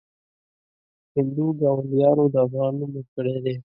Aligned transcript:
هندو 1.13 1.45
ګاونډیانو 1.59 2.25
د 2.33 2.35
افغان 2.45 2.71
نوم 2.79 2.91
ورکړی 2.95 3.35
دی. 3.43 3.55